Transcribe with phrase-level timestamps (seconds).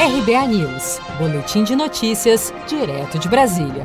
[0.00, 3.84] RBA News, Boletim de Notícias, direto de Brasília.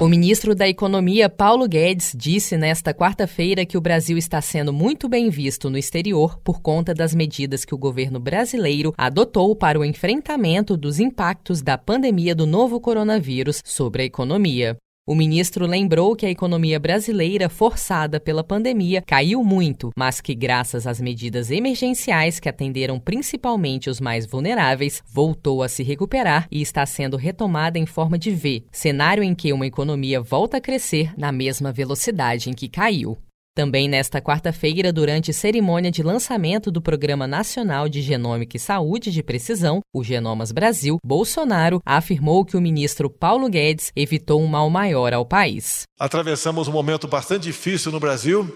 [0.00, 5.06] O ministro da Economia, Paulo Guedes, disse nesta quarta-feira que o Brasil está sendo muito
[5.06, 9.84] bem visto no exterior por conta das medidas que o governo brasileiro adotou para o
[9.84, 14.78] enfrentamento dos impactos da pandemia do novo coronavírus sobre a economia.
[15.08, 20.86] O ministro lembrou que a economia brasileira, forçada pela pandemia, caiu muito, mas que, graças
[20.86, 26.84] às medidas emergenciais que atenderam principalmente os mais vulneráveis, voltou a se recuperar e está
[26.84, 31.32] sendo retomada em forma de V, cenário em que uma economia volta a crescer na
[31.32, 33.16] mesma velocidade em que caiu.
[33.58, 39.20] Também nesta quarta-feira, durante cerimônia de lançamento do Programa Nacional de Genômica e Saúde de
[39.20, 45.12] Precisão, o Genomas Brasil, Bolsonaro afirmou que o ministro Paulo Guedes evitou um mal maior
[45.12, 45.82] ao país.
[45.98, 48.48] Atravessamos um momento bastante difícil no Brasil,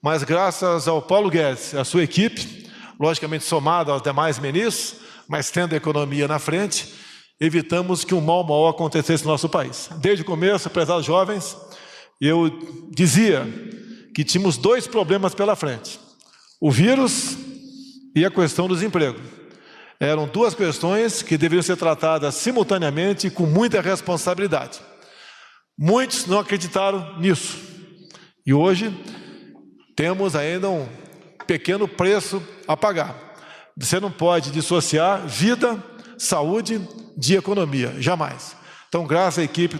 [0.00, 2.68] mas graças ao Paulo Guedes e à sua equipe,
[3.00, 6.94] logicamente somado aos demais ministros, mas tendo a economia na frente,
[7.40, 9.90] evitamos que um mal maior acontecesse no nosso país.
[9.96, 11.56] Desde o começo, prezados jovens,
[12.20, 12.48] eu
[12.92, 13.44] dizia
[14.16, 16.00] que tínhamos dois problemas pela frente:
[16.58, 17.36] o vírus
[18.14, 19.20] e a questão do desemprego.
[20.00, 24.80] Eram duas questões que deveriam ser tratadas simultaneamente e com muita responsabilidade.
[25.78, 27.58] Muitos não acreditaram nisso.
[28.46, 28.90] E hoje
[29.94, 30.88] temos ainda um
[31.46, 33.14] pequeno preço a pagar.
[33.76, 35.82] Você não pode dissociar vida,
[36.16, 36.80] saúde
[37.18, 38.56] de economia, jamais.
[38.88, 39.78] Então, graças à equipe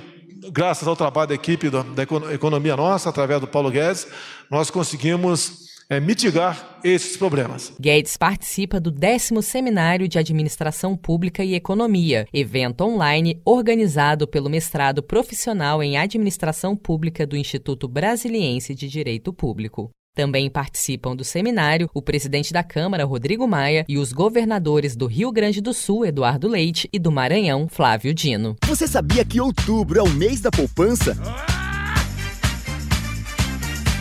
[0.51, 2.03] graças ao trabalho da equipe da, da
[2.33, 4.07] economia nossa, através do Paulo Guedes,
[4.51, 7.73] nós conseguimos é, mitigar esses problemas.
[7.81, 15.03] Guedes participa do décimo Seminário de Administração Pública e Economia, evento online organizado pelo mestrado
[15.03, 19.91] profissional em Administração Pública do Instituto Brasiliense de Direito Público.
[20.17, 25.31] Também participam do seminário o presidente da Câmara, Rodrigo Maia, e os governadores do Rio
[25.31, 28.57] Grande do Sul, Eduardo Leite, e do Maranhão, Flávio Dino.
[28.65, 31.15] Você sabia que outubro é o mês da poupança?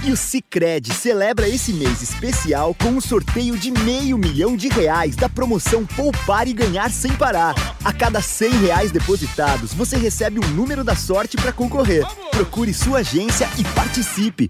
[0.05, 5.17] E o Cicred celebra esse mês especial com um sorteio de meio milhão de reais
[5.17, 7.55] da promoção Poupar e Ganhar Sem Parar.
[7.83, 12.05] A cada 100 reais depositados, você recebe um número da sorte para concorrer.
[12.31, 14.49] Procure sua agência e participe